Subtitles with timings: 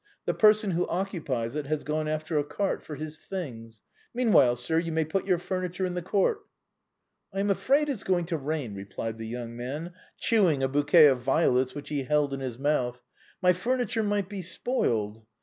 [0.25, 3.83] The person who occupies it has gone after a cart for his things.
[4.15, 6.39] Mean while, sir, you may put your furniture in the court.""
[7.35, 11.21] I am afraid it's going to rain," replied the young man, chewing a bouquet of
[11.21, 13.03] violets which he held in his mouth."
[13.43, 15.23] My furniture might be spoiled.